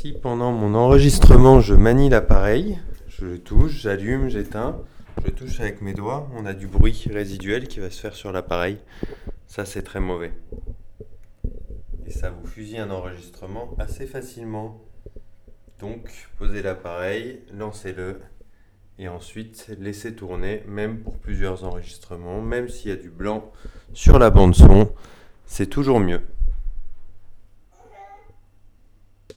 [0.00, 4.80] Si pendant mon enregistrement je manie l'appareil, je le touche, j'allume, j'éteins,
[5.22, 8.32] je touche avec mes doigts, on a du bruit résiduel qui va se faire sur
[8.32, 8.78] l'appareil.
[9.46, 10.32] Ça c'est très mauvais.
[12.06, 14.80] Et ça vous fusille un enregistrement assez facilement.
[15.80, 18.22] Donc posez l'appareil, lancez-le
[18.98, 23.52] et ensuite laissez tourner même pour plusieurs enregistrements, même s'il y a du blanc
[23.92, 24.94] sur la bande son,
[25.44, 26.22] c'est toujours mieux.